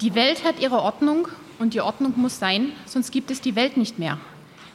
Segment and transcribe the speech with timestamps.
[0.00, 1.28] Die Welt hat ihre Ordnung
[1.60, 4.18] und die Ordnung muss sein, sonst gibt es die Welt nicht mehr.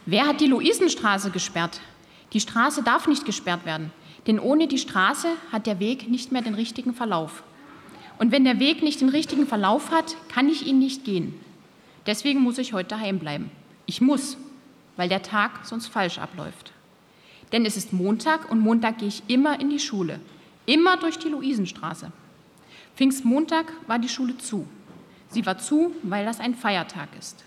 [0.06, 1.82] Wer hat die Luisenstraße gesperrt?
[2.32, 3.92] Die Straße darf nicht gesperrt werden,
[4.28, 7.44] denn ohne die Straße hat der Weg nicht mehr den richtigen Verlauf.
[8.18, 11.34] Und wenn der Weg nicht den richtigen Verlauf hat, kann ich ihn nicht gehen.
[12.06, 13.52] Deswegen muss ich heute daheim bleiben.
[13.88, 14.38] Ich muss,
[14.96, 16.72] weil der Tag sonst falsch abläuft.
[17.52, 20.22] Denn es ist Montag und Montag gehe ich immer in die Schule,
[20.66, 22.10] immer durch die Luisenstraße.
[22.96, 24.66] Pfingstmontag war die Schule zu.
[25.30, 27.44] Sie war zu, weil das ein Feiertag ist.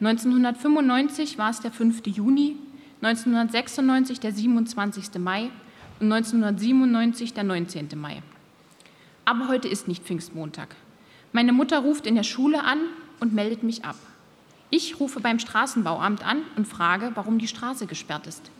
[0.00, 2.06] 1995 war es der 5.
[2.06, 2.56] Juni,
[3.02, 5.18] 1996 der 27.
[5.18, 5.50] Mai
[6.00, 7.88] und 1997 der 19.
[7.96, 8.22] Mai.
[9.24, 10.74] Aber heute ist nicht Pfingstmontag.
[11.32, 12.78] Meine Mutter ruft in der Schule an
[13.20, 13.96] und meldet mich ab.
[14.70, 18.50] Ich rufe beim Straßenbauamt an und frage, warum die Straße gesperrt ist.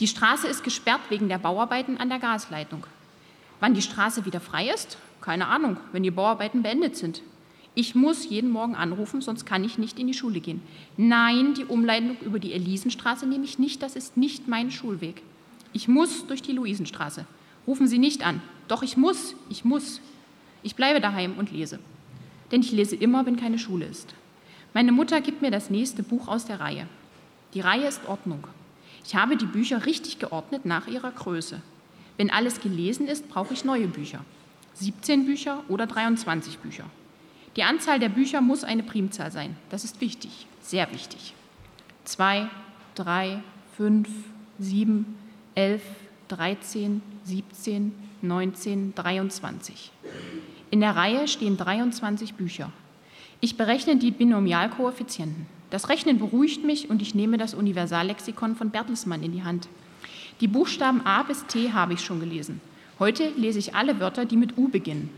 [0.00, 2.86] Die Straße ist gesperrt wegen der Bauarbeiten an der Gasleitung.
[3.60, 4.98] Wann die Straße wieder frei ist?
[5.20, 7.22] Keine Ahnung, wenn die Bauarbeiten beendet sind.
[7.74, 10.60] Ich muss jeden Morgen anrufen, sonst kann ich nicht in die Schule gehen.
[10.98, 15.22] Nein, die Umleitung über die Elisenstraße nehme ich nicht, das ist nicht mein Schulweg.
[15.72, 17.24] Ich muss durch die Luisenstraße.
[17.66, 18.42] Rufen Sie nicht an.
[18.68, 20.00] Doch ich muss, ich muss.
[20.62, 21.78] Ich bleibe daheim und lese.
[22.50, 24.14] Denn ich lese immer, wenn keine Schule ist.
[24.74, 26.86] Meine Mutter gibt mir das nächste Buch aus der Reihe.
[27.54, 28.46] Die Reihe ist Ordnung.
[29.04, 31.62] Ich habe die Bücher richtig geordnet nach ihrer Größe.
[32.18, 34.24] Wenn alles gelesen ist, brauche ich neue Bücher.
[34.74, 36.84] 17 Bücher oder 23 Bücher.
[37.56, 39.56] Die Anzahl der Bücher muss eine Primzahl sein.
[39.68, 41.34] Das ist wichtig, sehr wichtig.
[42.04, 42.48] Zwei,
[42.94, 43.42] drei,
[43.76, 44.08] fünf,
[44.58, 45.18] sieben,
[45.54, 45.82] elf,
[46.28, 49.92] dreizehn, siebzehn, neunzehn, 23.
[50.70, 52.72] In der Reihe stehen 23 Bücher.
[53.40, 55.46] Ich berechne die Binomialkoeffizienten.
[55.68, 59.68] Das Rechnen beruhigt mich und ich nehme das Universallexikon von Bertelsmann in die Hand.
[60.40, 62.60] Die Buchstaben A bis T habe ich schon gelesen.
[62.98, 65.10] Heute lese ich alle Wörter, die mit U beginnen.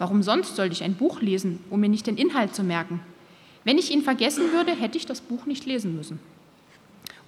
[0.00, 3.00] Warum sonst sollte ich ein Buch lesen, um mir nicht den Inhalt zu merken?
[3.64, 6.18] Wenn ich ihn vergessen würde, hätte ich das Buch nicht lesen müssen.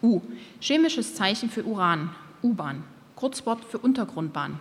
[0.02, 0.22] U.
[0.58, 2.08] Chemisches Zeichen für Uran.
[2.42, 2.82] U-Bahn.
[3.14, 4.58] Kurzwort für Untergrundbahn.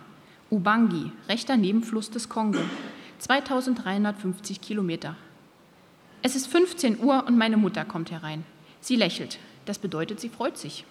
[0.50, 1.10] Ubangi.
[1.26, 2.58] Rechter Nebenfluss des Kongo.
[3.20, 5.16] 2350 Kilometer.
[6.20, 8.44] Es ist 15 Uhr und meine Mutter kommt herein.
[8.82, 9.38] Sie lächelt.
[9.64, 10.84] Das bedeutet, sie freut sich.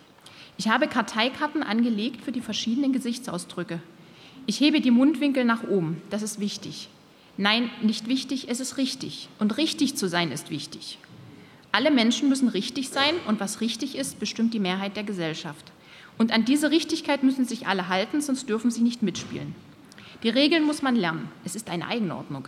[0.58, 3.80] Ich habe Karteikarten angelegt für die verschiedenen Gesichtsausdrücke.
[4.48, 6.02] Ich hebe die Mundwinkel nach oben.
[6.10, 6.90] Das ist wichtig.
[7.42, 9.28] Nein, nicht wichtig, es ist richtig.
[9.40, 11.00] Und richtig zu sein ist wichtig.
[11.72, 15.72] Alle Menschen müssen richtig sein und was richtig ist, bestimmt die Mehrheit der Gesellschaft.
[16.20, 19.56] Und an diese Richtigkeit müssen sich alle halten, sonst dürfen sie nicht mitspielen.
[20.22, 21.30] Die Regeln muss man lernen.
[21.44, 22.48] Es ist eine Eigenordnung.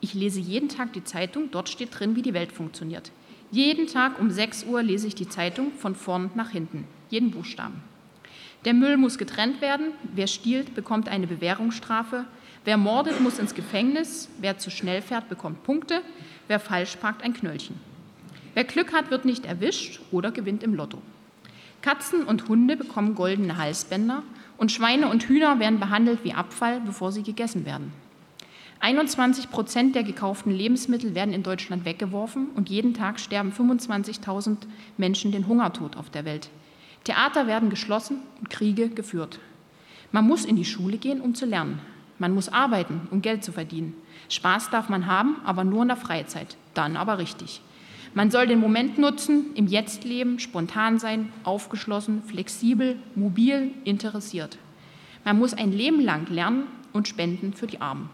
[0.00, 3.12] Ich lese jeden Tag die Zeitung, dort steht drin, wie die Welt funktioniert.
[3.52, 7.80] Jeden Tag um 6 Uhr lese ich die Zeitung von vorn nach hinten, jeden Buchstaben.
[8.64, 12.24] Der Müll muss getrennt werden, wer stiehlt, bekommt eine Bewährungsstrafe,
[12.64, 14.28] Wer mordet, muss ins Gefängnis.
[14.38, 16.02] Wer zu schnell fährt, bekommt Punkte.
[16.46, 17.80] Wer falsch parkt, ein Knöllchen.
[18.54, 20.98] Wer Glück hat, wird nicht erwischt oder gewinnt im Lotto.
[21.80, 24.22] Katzen und Hunde bekommen goldene Halsbänder
[24.58, 27.92] und Schweine und Hühner werden behandelt wie Abfall, bevor sie gegessen werden.
[28.78, 34.58] 21 Prozent der gekauften Lebensmittel werden in Deutschland weggeworfen und jeden Tag sterben 25.000
[34.96, 36.50] Menschen den Hungertod auf der Welt.
[37.04, 39.40] Theater werden geschlossen und Kriege geführt.
[40.12, 41.80] Man muss in die Schule gehen, um zu lernen.
[42.18, 43.94] Man muss arbeiten, um Geld zu verdienen.
[44.28, 46.56] Spaß darf man haben, aber nur in der Freizeit.
[46.74, 47.60] Dann aber richtig.
[48.14, 54.58] Man soll den Moment nutzen, im Jetzt leben, spontan sein, aufgeschlossen, flexibel, mobil, interessiert.
[55.24, 58.10] Man muss ein Leben lang lernen und spenden für die Armen.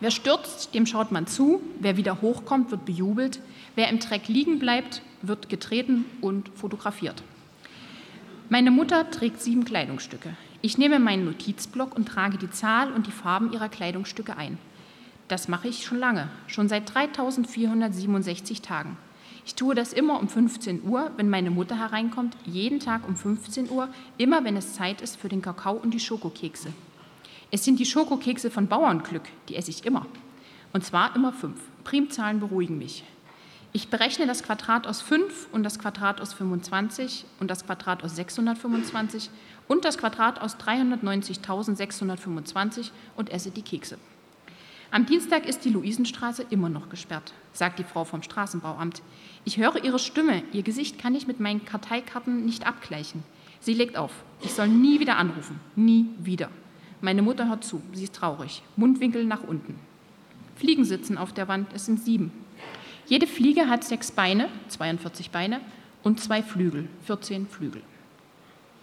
[0.00, 1.60] Wer stürzt, dem schaut man zu.
[1.80, 3.40] Wer wieder hochkommt, wird bejubelt.
[3.74, 7.22] Wer im Dreck liegen bleibt, wird getreten und fotografiert.
[8.48, 10.36] Meine Mutter trägt sieben Kleidungsstücke.
[10.62, 14.56] Ich nehme meinen Notizblock und trage die Zahl und die Farben ihrer Kleidungsstücke ein.
[15.26, 18.96] Das mache ich schon lange, schon seit 3467 Tagen.
[19.44, 23.68] Ich tue das immer um 15 Uhr, wenn meine Mutter hereinkommt, jeden Tag um 15
[23.68, 26.72] Uhr, immer wenn es Zeit ist für den Kakao und die Schokokekse.
[27.50, 30.06] Es sind die Schokokekse von Bauernglück, die esse ich immer.
[30.72, 31.58] Und zwar immer fünf.
[31.82, 33.02] Primzahlen beruhigen mich.
[33.76, 38.16] Ich berechne das Quadrat aus 5 und das Quadrat aus 25 und das Quadrat aus
[38.16, 39.28] 625
[39.68, 43.98] und das Quadrat aus 390.625 und esse die Kekse.
[44.90, 49.02] Am Dienstag ist die Luisenstraße immer noch gesperrt, sagt die Frau vom Straßenbauamt.
[49.44, 53.24] Ich höre ihre Stimme, ihr Gesicht kann ich mit meinen Karteikarten nicht abgleichen.
[53.60, 54.12] Sie legt auf.
[54.42, 55.60] Ich soll nie wieder anrufen.
[55.74, 56.48] Nie wieder.
[57.02, 57.82] Meine Mutter hört zu.
[57.92, 58.62] Sie ist traurig.
[58.76, 59.78] Mundwinkel nach unten.
[60.54, 61.74] Fliegen sitzen auf der Wand.
[61.74, 62.45] Es sind sieben.
[63.08, 65.60] Jede Fliege hat sechs Beine, 42 Beine,
[66.02, 67.82] und zwei Flügel, 14 Flügel.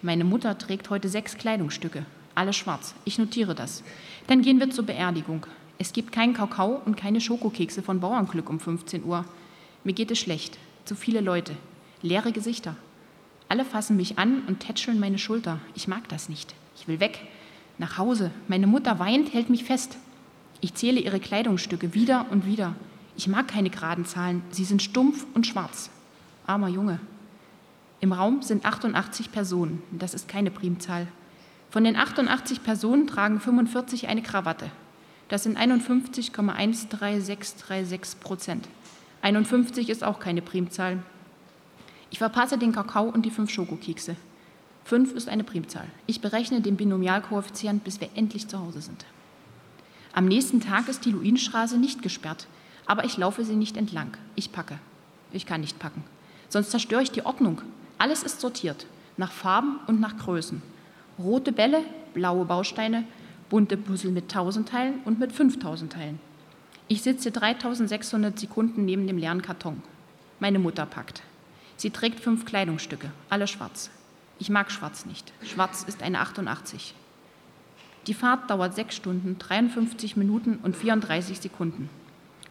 [0.01, 2.95] Meine Mutter trägt heute sechs Kleidungsstücke, alle schwarz.
[3.03, 3.83] Ich notiere das.
[4.27, 5.45] Dann gehen wir zur Beerdigung.
[5.77, 9.25] Es gibt keinen Kakao und keine Schokokekse von Bauernglück um 15 Uhr.
[9.83, 10.57] Mir geht es schlecht.
[10.85, 11.57] Zu viele Leute.
[12.01, 12.77] Leere Gesichter.
[13.49, 15.59] Alle fassen mich an und tätscheln meine Schulter.
[15.75, 16.55] Ich mag das nicht.
[16.77, 17.19] Ich will weg.
[17.77, 18.31] Nach Hause.
[18.47, 19.97] Meine Mutter weint, hält mich fest.
[20.61, 22.73] Ich zähle ihre Kleidungsstücke wieder und wieder.
[23.15, 24.41] Ich mag keine geraden Zahlen.
[24.49, 25.89] Sie sind stumpf und schwarz.
[26.47, 26.99] Armer Junge.
[27.99, 29.81] Im Raum sind 88 Personen.
[29.91, 31.07] Das ist keine Primzahl.
[31.69, 34.69] Von den 88 Personen tragen 45 eine Krawatte.
[35.29, 38.67] Das sind 51,13636 Prozent.
[39.21, 41.01] 51 ist auch keine Primzahl.
[42.11, 44.15] Ich verpasse den Kakao und die fünf Schokokekse.
[44.85, 45.87] 5 ist eine Primzahl.
[46.07, 49.05] Ich berechne den Binomialkoeffizient, bis wir endlich zu Hause sind.
[50.11, 52.47] Am nächsten Tag ist die Luinstraße nicht gesperrt,
[52.85, 54.17] aber ich laufe sie nicht entlang.
[54.35, 54.79] Ich packe.
[55.31, 56.03] Ich kann nicht packen.
[56.49, 57.61] Sonst zerstöre ich die Ordnung.
[57.97, 58.85] Alles ist sortiert,
[59.17, 60.61] nach Farben und nach Größen.
[61.17, 61.81] Rote Bälle,
[62.13, 63.05] blaue Bausteine,
[63.49, 66.19] bunte Puzzle mit 1000 Teilen und mit 5000 Teilen.
[66.87, 69.81] Ich sitze 3600 Sekunden neben dem leeren Karton.
[70.39, 71.23] Meine Mutter packt.
[71.77, 73.89] Sie trägt fünf Kleidungsstücke, alle schwarz.
[74.39, 75.31] Ich mag schwarz nicht.
[75.43, 76.93] Schwarz ist eine 88.
[78.07, 81.89] Die Fahrt dauert 6 Stunden, 53 Minuten und 34 Sekunden.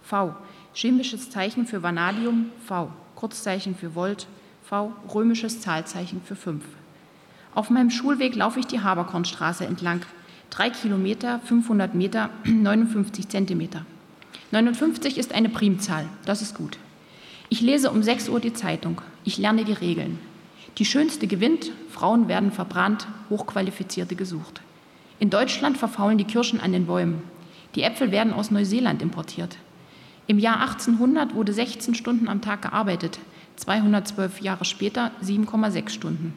[0.02, 0.34] V.
[0.74, 2.90] Chemisches Zeichen für Vanadium, V.
[3.14, 4.26] Kurzzeichen für Volt,
[4.64, 4.92] V.
[5.14, 6.64] Römisches Zahlzeichen für 5.
[7.54, 10.00] Auf meinem Schulweg laufe ich die Haberkornstraße entlang.
[10.50, 13.84] 3 Kilometer, 500 Meter, 59 Zentimeter.
[14.50, 16.78] 59 ist eine Primzahl, das ist gut.
[17.48, 19.02] Ich lese um 6 Uhr die Zeitung.
[19.24, 20.18] Ich lerne die Regeln.
[20.78, 24.62] Die schönste gewinnt, Frauen werden verbrannt, Hochqualifizierte gesucht.
[25.18, 27.22] In Deutschland verfaulen die Kirschen an den Bäumen.
[27.74, 29.56] Die Äpfel werden aus Neuseeland importiert.
[30.26, 33.18] Im Jahr 1800 wurde 16 Stunden am Tag gearbeitet,
[33.56, 36.34] 212 Jahre später 7,6 Stunden.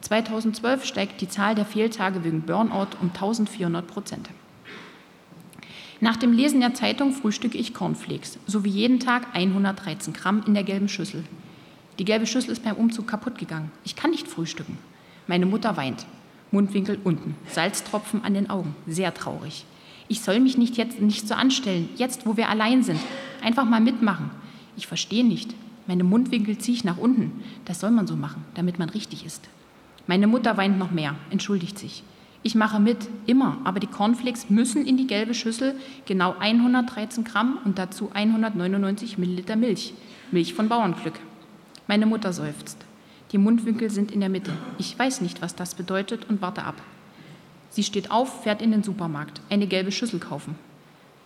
[0.00, 4.30] 2012 steigt die Zahl der Fehltage wegen Burnout um 1400 Prozent.
[6.00, 10.64] Nach dem Lesen der Zeitung frühstücke ich Cornflakes, sowie jeden Tag 113 Gramm in der
[10.64, 11.24] gelben Schüssel.
[11.98, 13.70] Die gelbe Schüssel ist beim Umzug kaputt gegangen.
[13.84, 14.78] Ich kann nicht frühstücken.
[15.26, 16.06] Meine Mutter weint.
[16.50, 18.74] Mundwinkel unten, Salztropfen an den Augen.
[18.86, 19.64] Sehr traurig.
[20.10, 22.98] Ich soll mich nicht jetzt nicht so anstellen, jetzt wo wir allein sind.
[23.44, 24.30] Einfach mal mitmachen.
[24.76, 25.54] Ich verstehe nicht.
[25.86, 27.44] Meine Mundwinkel ziehe ich nach unten.
[27.64, 29.48] Das soll man so machen, damit man richtig ist.
[30.08, 32.02] Meine Mutter weint noch mehr, entschuldigt sich.
[32.42, 35.76] Ich mache mit, immer, aber die Cornflakes müssen in die gelbe Schüssel,
[36.06, 39.94] genau 113 Gramm und dazu 199 Milliliter Milch.
[40.32, 41.20] Milch von Bauernglück.
[41.86, 42.78] Meine Mutter seufzt.
[43.30, 44.50] Die Mundwinkel sind in der Mitte.
[44.76, 46.82] Ich weiß nicht, was das bedeutet und warte ab.
[47.70, 50.56] Sie steht auf, fährt in den Supermarkt, eine gelbe Schüssel kaufen.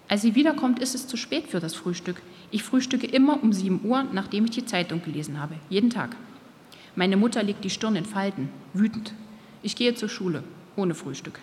[0.09, 2.21] Als sie wiederkommt, ist es zu spät für das Frühstück.
[2.51, 5.55] Ich frühstücke immer um 7 Uhr, nachdem ich die Zeitung gelesen habe.
[5.71, 6.17] Jeden Tag.
[6.95, 9.15] Meine Mutter legt die Stirn in Falten, wütend.
[9.63, 10.45] Ich gehe zur Schule,
[10.77, 11.41] ohne Frühstück.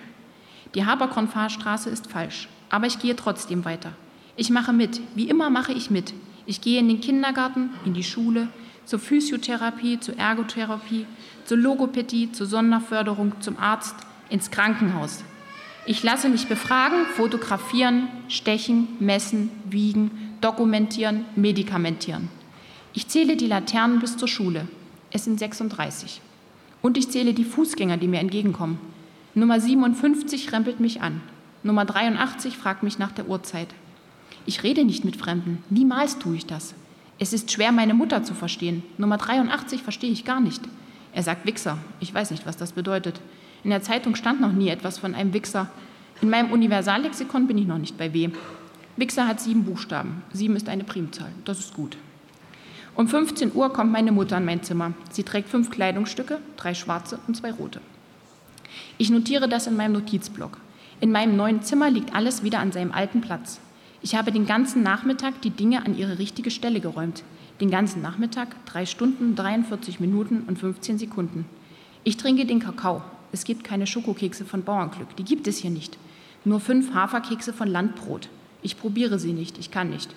[0.75, 3.93] Die Haberkornfahrstraße ist falsch, aber ich gehe trotzdem weiter.
[4.37, 6.13] Ich mache mit, wie immer mache ich mit.
[6.45, 8.47] Ich gehe in den Kindergarten, in die Schule,
[8.85, 11.05] zur Physiotherapie, zur Ergotherapie,
[11.45, 13.95] zur Logopädie, zur Sonderförderung, zum Arzt,
[14.31, 15.23] ins Krankenhaus.
[15.85, 22.29] Ich lasse mich befragen, fotografieren, stechen, messen, wiegen, dokumentieren, medikamentieren.
[22.93, 24.67] Ich zähle die Laternen bis zur Schule.
[25.11, 26.21] Es sind 36.
[26.81, 28.79] Und ich zähle die Fußgänger, die mir entgegenkommen.
[29.33, 31.21] Nummer 57 rempelt mich an.
[31.63, 33.69] Nummer 83 fragt mich nach der Uhrzeit.
[34.45, 35.63] Ich rede nicht mit Fremden.
[35.69, 36.73] Niemals tue ich das.
[37.19, 38.83] Es ist schwer, meine Mutter zu verstehen.
[38.97, 40.61] Nummer 83 verstehe ich gar nicht.
[41.13, 41.77] Er sagt Wichser.
[41.99, 43.21] Ich weiß nicht, was das bedeutet.
[43.63, 45.69] In der Zeitung stand noch nie etwas von einem Wichser.
[46.21, 48.29] In meinem Universallexikon bin ich noch nicht bei W.
[48.97, 50.23] Wichser hat sieben Buchstaben.
[50.33, 51.31] Sieben ist eine Primzahl.
[51.45, 51.97] Das ist gut.
[52.95, 54.93] Um 15 Uhr kommt meine Mutter in mein Zimmer.
[55.11, 57.81] Sie trägt fünf Kleidungsstücke, drei schwarze und zwei rote.
[58.97, 60.57] Ich notiere das in meinem Notizblock.
[60.99, 63.59] In meinem neuen Zimmer liegt alles wieder an seinem alten Platz.
[64.01, 67.23] Ich habe den ganzen Nachmittag die Dinge an ihre richtige Stelle geräumt.
[67.59, 71.45] Den ganzen Nachmittag, drei Stunden, 43 Minuten und 15 Sekunden.
[72.03, 75.97] Ich trinke den Kakao, es gibt keine Schokokekse von Bauernglück, die gibt es hier nicht.
[76.43, 78.29] Nur fünf Haferkekse von Landbrot.
[78.61, 80.13] Ich probiere sie nicht, ich kann nicht.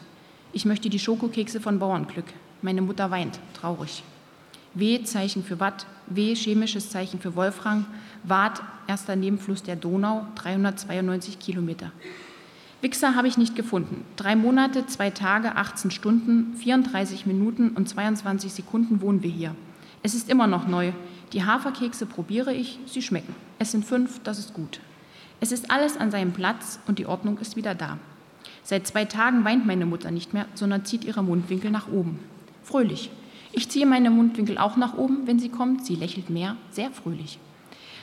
[0.52, 2.26] Ich möchte die Schokokekse von Bauernglück.
[2.62, 4.02] Meine Mutter weint, traurig.
[4.74, 7.86] W Zeichen für Watt, W chemisches Zeichen für Wolfram,
[8.24, 11.92] Watt erster Nebenfluss der Donau, 392 Kilometer.
[12.80, 14.04] Wichser habe ich nicht gefunden.
[14.16, 19.54] Drei Monate, zwei Tage, 18 Stunden, 34 Minuten und 22 Sekunden wohnen wir hier.
[20.06, 20.92] Es ist immer noch neu.
[21.32, 23.34] Die Haferkekse probiere ich, sie schmecken.
[23.58, 24.80] Es sind fünf, das ist gut.
[25.40, 27.96] Es ist alles an seinem Platz und die Ordnung ist wieder da.
[28.62, 32.18] Seit zwei Tagen weint meine Mutter nicht mehr, sondern zieht ihre Mundwinkel nach oben.
[32.62, 33.10] Fröhlich.
[33.52, 35.86] Ich ziehe meine Mundwinkel auch nach oben, wenn sie kommt.
[35.86, 37.38] Sie lächelt mehr, sehr fröhlich.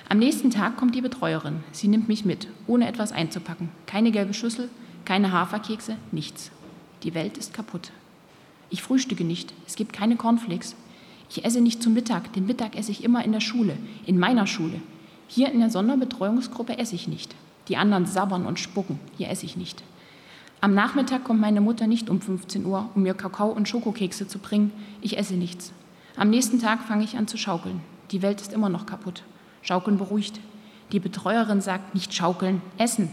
[0.09, 1.63] Am nächsten Tag kommt die Betreuerin.
[1.71, 3.69] Sie nimmt mich mit, ohne etwas einzupacken.
[3.85, 4.69] Keine gelbe Schüssel,
[5.05, 6.49] keine Haferkekse, nichts.
[7.03, 7.91] Die Welt ist kaputt.
[8.71, 10.75] Ich frühstücke nicht, es gibt keine Cornflakes.
[11.33, 14.45] Ich esse nicht zum Mittag, den Mittag esse ich immer in der Schule, in meiner
[14.47, 14.81] Schule.
[15.29, 17.33] Hier in der Sonderbetreuungsgruppe esse ich nicht.
[17.69, 19.81] Die anderen sabbern und spucken, hier esse ich nicht.
[20.59, 24.39] Am Nachmittag kommt meine Mutter nicht um 15 Uhr, um mir Kakao und Schokokekse zu
[24.39, 24.73] bringen.
[24.99, 25.71] Ich esse nichts.
[26.17, 27.79] Am nächsten Tag fange ich an zu schaukeln.
[28.11, 29.23] Die Welt ist immer noch kaputt.
[29.61, 30.41] Schaukeln beruhigt.
[30.91, 33.09] Die Betreuerin sagt, nicht schaukeln, essen.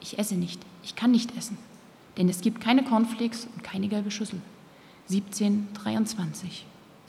[0.00, 0.62] Ich esse nicht.
[0.84, 1.58] Ich kann nicht essen.
[2.16, 4.40] Denn es gibt keine Cornflakes und keine gelbe Schüssel.
[5.08, 6.64] 1723.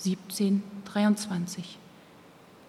[0.06, 1.78] 1723.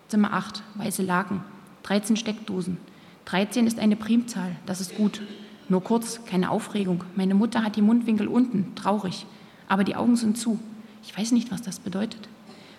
[0.09, 1.41] Zimmer 8, weiße Laken,
[1.85, 2.77] 13 Steckdosen.
[3.25, 5.23] 13 ist eine Primzahl, das ist gut.
[5.69, 7.05] Nur kurz, keine Aufregung.
[7.17, 9.25] Meine Mutter hat die Mundwinkel unten, traurig.
[9.69, 10.59] Aber die Augen sind zu.
[11.03, 12.29] Ich weiß nicht, was das bedeutet.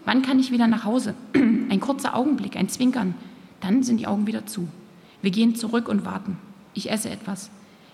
[0.05, 1.15] Wann kann ich wieder nach Hause?
[1.33, 3.15] Ein kurzer Augenblick, ein Zwinkern.
[3.61, 4.67] Dann sind die Augen wieder zu.
[5.21, 6.37] Wir gehen zurück und warten.
[6.73, 7.49] Ich esse etwas.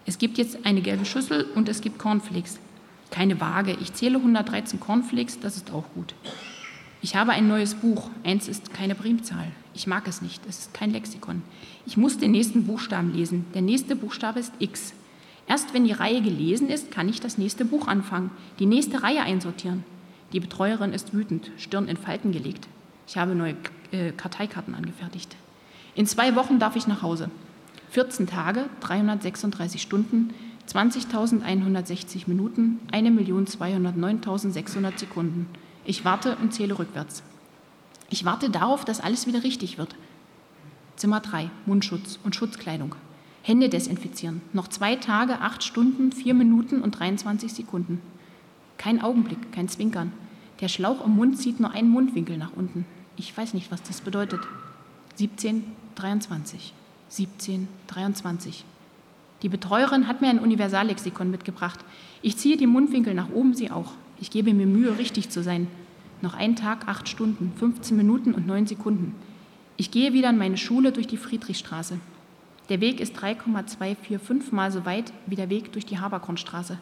[0.06, 2.60] Es gibt jetzt eine gelbe Schüssel und es gibt Cornflakes.
[3.12, 3.78] Keine Waage.
[3.80, 6.14] Ich zähle 113 Cornflakes, das ist auch gut.
[7.02, 8.10] Ich habe ein neues Buch.
[8.26, 9.48] Eins ist keine Primzahl.
[9.74, 10.42] Ich mag es nicht.
[10.50, 11.42] Es ist kein Lexikon.
[11.86, 13.46] Ich muss den nächsten Buchstaben lesen.
[13.54, 14.94] Der nächste Buchstabe ist X.
[15.48, 19.22] Erst wenn die Reihe gelesen ist, kann ich das nächste Buch anfangen, die nächste Reihe
[19.22, 19.84] einsortieren.
[20.34, 22.68] Die Betreuerin ist wütend, Stirn in Falten gelegt.
[23.08, 23.56] Ich habe neue
[23.92, 25.36] äh, Karteikarten angefertigt.
[25.96, 27.32] In zwei Wochen darf ich nach Hause.
[27.92, 30.34] 14 Tage, 336 Stunden,
[30.72, 35.48] 20.160 Minuten, 1.209.600 Sekunden.
[35.90, 37.24] Ich warte und zähle rückwärts.
[38.12, 39.96] Ich warte darauf, dass alles wieder richtig wird.
[40.98, 42.94] Zimmer 3, Mundschutz und Schutzkleidung.
[43.42, 44.44] Hände desinfizieren.
[44.54, 48.04] Noch zwei Tage, acht Stunden, vier Minuten und 23 Sekunden.
[48.78, 50.14] Kein Augenblick, kein Zwinkern.
[50.62, 52.86] Der Schlauch im Mund zieht nur einen Mundwinkel nach unten.
[53.18, 54.42] Ich weiß nicht, was das bedeutet.
[55.16, 55.64] 17,
[55.96, 56.72] 23.
[57.08, 58.64] 17, 23.
[59.42, 61.80] Die Betreuerin hat mir ein Universallexikon mitgebracht.
[62.22, 63.94] Ich ziehe die Mundwinkel nach oben, sie auch.
[64.22, 65.68] Ich gebe mir Mühe, richtig zu sein.
[66.22, 69.16] Noch ein Tag, acht Stunden, 15 Minuten und neun Sekunden.
[69.78, 72.00] Ich gehe wieder in meine Schule durch die Friedrichstraße.
[72.68, 76.78] Der Weg ist 3,245 Mal so weit wie der Weg durch die Haberkornstraße.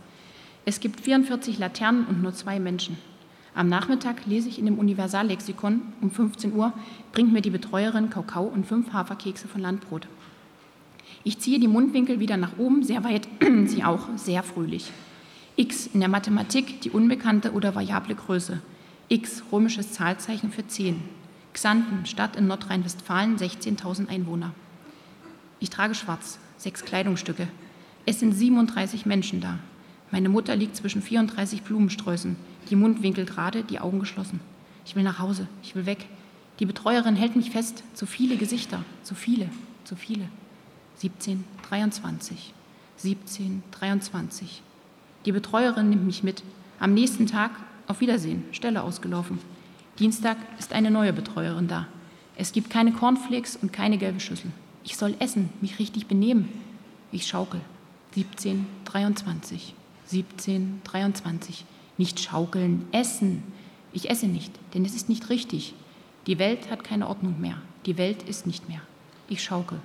[0.65, 2.97] Es gibt 44 Laternen und nur zwei Menschen.
[3.53, 6.73] Am Nachmittag lese ich in dem Universallexikon um 15 Uhr,
[7.11, 10.07] bringt mir die Betreuerin Kakao und fünf Haferkekse von Landbrot.
[11.23, 13.27] Ich ziehe die Mundwinkel wieder nach oben, sehr weit,
[13.65, 14.91] sie auch, sehr fröhlich.
[15.55, 18.61] x in der Mathematik die unbekannte oder variable Größe.
[19.09, 21.01] X römisches Zahlzeichen für 10.
[21.53, 24.51] Xanten, Stadt in Nordrhein-Westfalen, 16.000 Einwohner.
[25.59, 27.47] Ich trage schwarz, sechs Kleidungsstücke.
[28.05, 29.59] Es sind 37 Menschen da.
[30.11, 32.35] Meine Mutter liegt zwischen 34 Blumensträußen,
[32.69, 34.39] die Mundwinkel gerade, die Augen geschlossen.
[34.85, 36.05] Ich will nach Hause, ich will weg.
[36.59, 37.83] Die Betreuerin hält mich fest.
[37.93, 39.49] Zu viele Gesichter, zu viele,
[39.83, 40.27] zu viele.
[40.95, 42.53] 17, 23,
[42.97, 44.61] 17, 23.
[45.25, 46.43] Die Betreuerin nimmt mich mit.
[46.79, 47.51] Am nächsten Tag
[47.87, 49.39] auf Wiedersehen, Stelle ausgelaufen.
[49.99, 51.87] Dienstag ist eine neue Betreuerin da.
[52.35, 54.51] Es gibt keine Cornflakes und keine gelbe Schüssel.
[54.83, 56.49] Ich soll essen, mich richtig benehmen.
[57.11, 57.61] Ich schaukel.
[58.13, 59.73] 17, 23.
[60.05, 61.65] 17, 23.
[61.97, 63.43] Nicht schaukeln, essen.
[63.91, 65.73] Ich esse nicht, denn es ist nicht richtig.
[66.27, 67.57] Die Welt hat keine Ordnung mehr.
[67.85, 68.81] Die Welt ist nicht mehr.
[69.29, 69.79] Ich schaukel.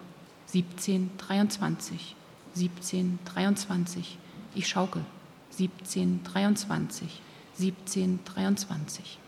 [0.47, 2.15] 17, 23.
[2.55, 4.19] 17, 23.
[4.55, 5.05] Ich schaukel.
[5.51, 7.21] 17, 23.
[7.63, 9.22] 17, 23.